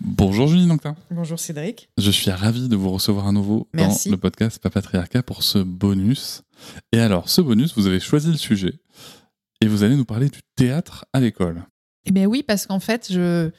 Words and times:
Bonjour 0.00 0.48
Julie 0.48 0.66
Nanctin. 0.66 0.94
Bonjour 1.10 1.38
Cédric. 1.38 1.88
Je 1.98 2.10
suis 2.10 2.30
ravi 2.30 2.68
de 2.68 2.76
vous 2.76 2.90
recevoir 2.90 3.26
à 3.28 3.32
nouveau 3.32 3.68
Merci. 3.72 4.08
dans 4.08 4.16
le 4.16 4.20
podcast 4.20 4.58
Papatriarcat 4.62 5.22
pour 5.22 5.42
ce 5.42 5.58
bonus. 5.58 6.42
Et 6.92 6.98
alors, 7.00 7.28
ce 7.28 7.40
bonus, 7.40 7.74
vous 7.76 7.86
avez 7.86 8.00
choisi 8.00 8.28
le 8.30 8.36
sujet 8.36 8.74
et 9.60 9.66
vous 9.66 9.82
allez 9.82 9.96
nous 9.96 10.04
parler 10.04 10.28
du 10.28 10.40
théâtre 10.54 11.04
à 11.12 11.20
l'école. 11.20 11.64
Eh 12.04 12.12
bien 12.12 12.26
oui, 12.26 12.42
parce 12.42 12.66
qu'en 12.66 12.78
fait, 12.80 13.08
je, 13.10 13.50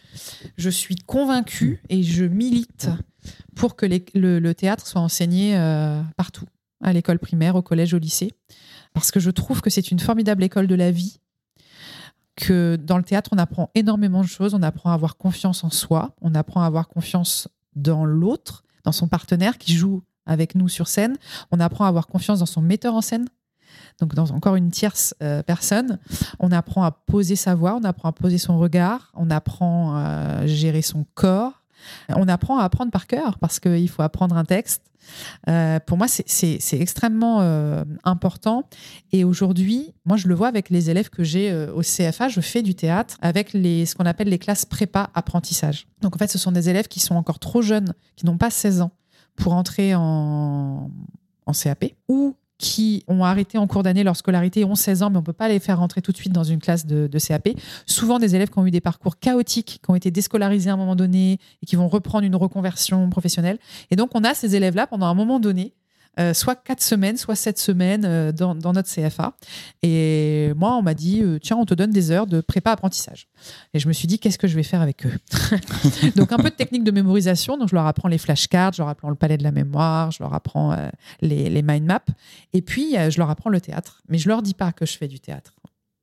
je 0.58 0.70
suis 0.70 0.96
convaincue 0.96 1.82
et 1.90 2.04
je 2.04 2.24
milite 2.26 2.90
pour 3.56 3.76
que 3.76 3.86
les- 3.86 4.06
le, 4.14 4.40
le 4.40 4.54
théâtre 4.56 4.88
soit 4.88 5.02
enseigné 5.02 5.58
euh, 5.58 6.02
partout, 6.16 6.46
à 6.84 6.94
l'école 6.94 7.20
primaire, 7.20 7.56
au 7.56 7.62
collège, 7.62 7.94
au 7.94 7.98
lycée, 8.00 8.32
parce 8.94 9.12
que 9.12 9.20
je 9.20 9.32
trouve 9.32 9.62
que 9.62 9.70
c'est 9.70 9.92
une 9.92 10.00
formidable 10.00 10.44
école 10.44 10.68
de 10.68 10.76
la 10.76 10.92
vie, 10.92 11.18
que 12.38 12.78
dans 12.78 12.98
le 12.98 13.04
théâtre, 13.04 13.32
on 13.34 13.38
apprend 13.38 13.70
énormément 13.76 14.22
de 14.22 14.28
choses, 14.28 14.54
on 14.54 14.62
apprend 14.62 14.92
à 14.92 14.94
avoir 14.94 15.18
confiance 15.18 15.64
en 15.64 15.70
soi, 15.70 16.16
on 16.22 16.34
apprend 16.36 16.62
à 16.62 16.68
avoir 16.68 16.88
confiance 16.88 17.50
dans 17.76 18.06
l'autre, 18.06 18.64
dans 18.86 18.92
son 18.94 19.08
partenaire 19.08 19.58
qui 19.58 19.74
joue 19.74 20.04
avec 20.26 20.56
nous 20.56 20.70
sur 20.70 20.88
scène, 20.88 21.18
on 21.52 21.60
apprend 21.60 21.86
à 21.86 21.88
avoir 21.88 22.08
confiance 22.08 22.40
dans 22.40 22.46
son 22.46 22.62
metteur 22.62 22.94
en 22.94 23.02
scène, 23.02 23.28
donc 24.00 24.14
dans 24.14 24.32
encore 24.32 24.56
une 24.56 24.70
tierce 24.70 25.16
euh, 25.24 25.42
personne. 25.42 26.00
On 26.40 26.52
apprend 26.52 26.84
à 26.84 26.92
poser 26.92 27.36
sa 27.36 27.56
voix, 27.56 27.76
on 27.76 27.84
apprend 27.84 28.10
à 28.10 28.12
poser 28.14 28.38
son 28.38 28.60
regard, 28.60 29.12
on 29.16 29.30
apprend 29.32 29.96
à 29.96 30.46
gérer 30.46 30.84
son 30.84 31.06
corps, 31.16 31.64
on 32.10 32.28
apprend 32.28 32.60
à 32.60 32.64
apprendre 32.64 32.92
par 32.92 33.08
cœur 33.08 33.38
parce 33.40 33.60
qu'il 33.60 33.90
faut 33.90 34.02
apprendre 34.02 34.36
un 34.38 34.46
texte. 34.46 34.82
Euh, 35.50 35.80
pour 35.80 35.98
moi, 35.98 36.08
c'est- 36.08 36.58
extrêmement 36.74 37.40
euh, 37.42 37.84
important. 38.04 38.64
Et 39.12 39.24
aujourd'hui, 39.24 39.94
moi, 40.06 40.18
je 40.18 40.28
le 40.28 40.36
vois 40.36 40.48
avec 40.48 40.70
les 40.70 40.90
élèves 40.90 41.10
que 41.10 41.24
j'ai 41.24 41.50
euh, 41.52 41.72
au 41.74 41.82
CFA, 41.82 42.28
je 42.28 42.42
fais 42.42 42.62
du 42.62 42.76
théâtre 42.76 43.18
avec 43.22 43.54
les, 43.54 43.86
ce 43.86 43.96
qu'on 43.96 44.06
appelle 44.06 44.28
les 44.30 44.40
classes 44.40 44.66
prépa 44.66 45.10
apprentissage. 45.14 45.88
Donc, 46.02 46.16
en 46.16 46.20
fait, 46.20 46.28
ce 46.30 46.38
sont 46.38 46.52
des 46.52 46.70
élèves 46.70 46.88
qui 46.88 47.00
sont 47.00 47.16
encore 47.16 47.40
trop 47.40 47.62
jeunes, 47.62 47.94
qui 48.16 48.26
n'ont 48.26 48.38
pas 48.38 48.50
16 48.50 48.82
ans 48.82 48.92
pour 49.36 49.54
entrer 49.54 49.96
en, 49.96 50.90
en 51.46 51.52
CAP 51.54 51.86
ou 52.10 52.36
qui 52.58 53.04
ont 53.08 53.24
arrêté 53.24 53.58
en 53.58 53.68
cours 53.68 53.84
d'année 53.84 54.04
leur 54.04 54.16
scolarité 54.16 54.66
ont 54.66 54.76
16 54.76 55.04
ans, 55.04 55.10
mais 55.10 55.18
on 55.18 55.22
ne 55.22 55.26
peut 55.26 55.34
pas 55.34 55.48
les 55.48 55.60
faire 55.60 55.80
rentrer 55.80 56.02
tout 56.02 56.12
de 56.12 56.18
suite 56.18 56.34
dans 56.34 56.44
une 56.44 56.60
classe 56.60 56.86
de, 56.86 57.08
de 57.08 57.20
CAP. 57.20 57.50
Souvent 57.86 58.20
des 58.20 58.36
élèves 58.36 58.50
qui 58.50 58.60
ont 58.60 58.66
eu 58.66 58.72
des 58.72 58.82
parcours 58.82 59.20
chaotiques, 59.20 59.80
qui 59.84 59.92
ont 59.92 59.96
été 59.96 60.12
déscolarisés 60.12 60.70
à 60.70 60.74
un 60.74 60.78
moment 60.78 60.96
donné 60.96 61.40
et 61.62 61.66
qui 61.66 61.76
vont 61.76 61.88
reprendre 61.88 62.26
une 62.26 62.36
reconversion 62.36 63.10
professionnelle. 63.10 63.60
Et 63.92 63.96
donc, 63.96 64.12
on 64.16 64.24
a 64.24 64.34
ces 64.34 64.56
élèves-là 64.56 64.88
pendant 64.88 65.06
un 65.06 65.14
moment 65.14 65.40
donné, 65.40 65.74
euh, 66.20 66.34
soit 66.34 66.56
4 66.56 66.82
semaines, 66.82 67.18
soit 67.18 67.36
7 67.36 67.60
semaines 67.60 68.06
euh, 68.06 68.32
dans, 68.32 68.56
notre 68.56 68.90
CFA. 68.90 69.34
Et 69.84 70.52
moi, 70.56 70.76
on 70.76 70.82
m'a 70.82 70.94
dit, 70.94 71.22
euh, 71.22 71.40
tiens, 71.40 71.58
on 71.58 71.66
te 71.66 71.74
donne 71.74 71.92
des 71.92 72.12
heures 72.12 72.28
de 72.28 72.42
prépa 72.42 72.72
apprentissage. 72.72 73.28
Et 73.74 73.80
je 73.80 73.88
me 73.88 73.94
suis 73.94 74.08
dit, 74.08 74.20
qu'est-ce 74.20 74.38
que 74.38 74.48
je 74.48 74.56
vais 74.56 74.64
faire 74.64 74.82
avec 74.82 75.06
eux 75.06 75.14
Donc, 76.16 76.32
un 76.32 76.38
peu 76.38 76.50
de 76.50 76.56
technique 76.56 76.84
de 76.84 76.92
mémorisation. 76.92 77.58
Donc, 77.58 77.70
je 77.70 77.76
leur 77.76 77.86
apprends 77.86 78.08
les 78.08 78.18
flashcards, 78.18 78.74
je 78.74 78.82
leur 78.82 78.90
apprends 78.90 79.10
le 79.10 79.16
palais 79.16 79.38
de 79.38 79.44
la 79.44 79.52
mémoire, 79.52 80.12
je 80.12 80.24
leur 80.24 80.34
apprends 80.34 80.76
les, 81.22 81.50
les 81.50 81.62
mind 81.62 81.86
maps. 81.86 82.00
Et 82.54 82.62
puis, 82.62 82.96
je 83.10 83.18
leur 83.20 83.30
apprends 83.30 83.50
le 83.50 83.62
théâtre. 83.62 84.02
Mais 84.10 84.18
je 84.18 84.28
leur 84.28 84.42
dis 84.42 84.54
pas 84.54 84.72
que 84.72 84.86
je 84.86 84.98
fais 84.98 85.08
du 85.08 85.20
théâtre. 85.20 85.54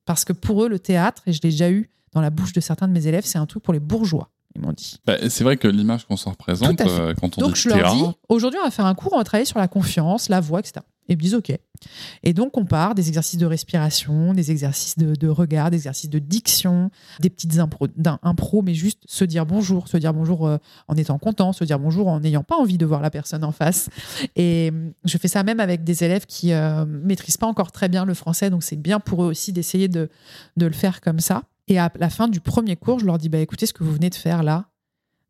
Parce 0.05 0.23
que 0.23 0.33
pour 0.33 0.63
eux, 0.63 0.69
le 0.69 0.79
théâtre, 0.79 1.23
et 1.25 1.33
je 1.33 1.41
l'ai 1.41 1.49
déjà 1.49 1.69
eu 1.69 1.89
dans 2.13 2.21
la 2.21 2.29
bouche 2.29 2.53
de 2.53 2.61
certains 2.61 2.87
de 2.87 2.93
mes 2.93 3.07
élèves, 3.07 3.25
c'est 3.25 3.37
un 3.37 3.45
truc 3.45 3.61
pour 3.61 3.73
les 3.73 3.79
bourgeois, 3.79 4.29
ils 4.55 4.61
m'ont 4.61 4.73
dit. 4.73 4.97
Bah, 5.05 5.17
c'est 5.29 5.43
vrai 5.43 5.57
que 5.57 5.67
l'image 5.67 6.05
qu'on 6.05 6.17
s'en 6.17 6.31
représente 6.31 6.81
euh, 6.81 7.13
quand 7.19 7.37
on 7.37 7.41
Donc 7.41 7.55
dit 7.55 7.61
je 7.61 7.69
leur 7.69 7.93
dis, 7.93 8.03
aujourd'hui, 8.29 8.59
on 8.61 8.65
va 8.65 8.71
faire 8.71 8.85
un 8.85 8.95
cours, 8.95 9.13
on 9.13 9.17
va 9.17 9.23
travailler 9.23 9.45
sur 9.45 9.59
la 9.59 9.67
confiance, 9.67 10.29
la 10.29 10.39
voix, 10.39 10.59
etc. 10.59 10.81
Et 11.07 11.13
ils 11.13 11.17
me 11.17 11.21
disent 11.21 11.35
OK. 11.35 11.51
Et 12.23 12.33
donc, 12.33 12.57
on 12.57 12.65
part 12.65 12.95
des 12.95 13.09
exercices 13.09 13.37
de 13.37 13.45
respiration, 13.45 14.33
des 14.33 14.49
exercices 14.49 14.97
de, 14.97 15.13
de 15.13 15.27
regard, 15.27 15.69
des 15.69 15.77
exercices 15.77 16.09
de 16.09 16.17
diction, 16.19 16.89
des 17.19 17.29
petites 17.29 17.59
impro, 17.59 17.87
d'un 17.95 18.17
impro, 18.23 18.63
mais 18.63 18.73
juste 18.73 19.03
se 19.05 19.23
dire 19.23 19.45
bonjour, 19.45 19.87
se 19.87 19.97
dire 19.97 20.13
bonjour 20.13 20.47
euh, 20.47 20.57
en 20.87 20.95
étant 20.95 21.19
content, 21.19 21.53
se 21.53 21.63
dire 21.63 21.77
bonjour 21.79 22.07
en 22.07 22.19
n'ayant 22.19 22.43
pas 22.43 22.55
envie 22.55 22.77
de 22.77 22.85
voir 22.85 23.01
la 23.01 23.11
personne 23.11 23.43
en 23.43 23.51
face. 23.51 23.89
Et 24.35 24.71
euh, 24.73 24.89
je 25.03 25.17
fais 25.17 25.27
ça 25.27 25.43
même 25.43 25.59
avec 25.59 25.83
des 25.83 26.03
élèves 26.03 26.25
qui 26.25 26.53
euh, 26.53 26.85
maîtrisent 26.85 27.37
pas 27.37 27.47
encore 27.47 27.71
très 27.71 27.89
bien 27.89 28.05
le 28.05 28.13
français, 28.15 28.49
donc 28.49 28.63
c'est 28.63 28.75
bien 28.75 28.99
pour 28.99 29.23
eux 29.23 29.27
aussi 29.27 29.53
d'essayer 29.53 29.87
de, 29.87 30.09
de 30.57 30.65
le 30.65 30.73
faire 30.73 31.01
comme 31.01 31.19
ça. 31.19 31.43
Et 31.67 31.79
à 31.79 31.91
la 31.95 32.09
fin 32.09 32.27
du 32.27 32.39
premier 32.39 32.75
cours, 32.75 32.99
je 32.99 33.05
leur 33.05 33.17
dis 33.17 33.29
bah, 33.29 33.39
écoutez, 33.39 33.65
ce 33.65 33.73
que 33.73 33.83
vous 33.83 33.93
venez 33.93 34.09
de 34.09 34.15
faire 34.15 34.43
là, 34.43 34.69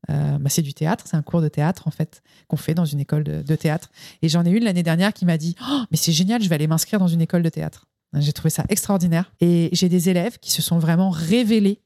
euh, 0.10 0.38
bah, 0.38 0.50
c'est 0.50 0.62
du 0.62 0.74
théâtre, 0.74 1.06
c'est 1.08 1.16
un 1.16 1.22
cours 1.22 1.42
de 1.42 1.48
théâtre 1.48 1.88
en 1.88 1.92
fait 1.92 2.22
qu'on 2.48 2.58
fait 2.58 2.74
dans 2.74 2.86
une 2.86 3.00
école 3.00 3.24
de, 3.24 3.56
théâtre. 3.56 3.90
Et 4.22 4.30
j'en 4.30 4.46
ai 4.46 4.52
une 4.52 4.64
l'année 4.64 4.84
dernière 4.84 5.14
qui 5.14 5.26
m'a 5.26 5.38
dit 5.38 5.56
Oh, 5.70 5.84
mais 5.92 5.98
c'est 5.98 6.12
génial, 6.12 6.42
je 6.42 6.50
vais 6.50 6.56
aller 6.56 6.68
m'inscrire 6.68 7.00
dans 7.00 7.08
une 7.08 7.22
école 7.22 7.44
de 7.44 7.50
théâtre. 7.50 7.88
J'ai 8.14 8.34
trouvé 8.34 8.50
ça 8.50 8.64
extraordinaire. 8.70 9.32
Et 9.42 9.70
j'ai 9.74 9.90
des 9.90 10.10
élèves 10.10 10.38
qui 10.40 10.52
se 10.52 10.62
sont 10.62 10.80
vraiment 10.80 11.10
révélés 11.10 11.82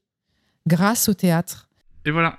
grâce 0.66 1.08
au 1.08 1.14
théâtre. 1.14 1.68
Et 2.04 2.10
voilà, 2.10 2.38